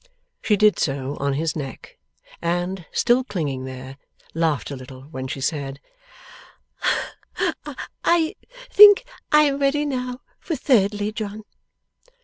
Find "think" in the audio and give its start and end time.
8.71-9.05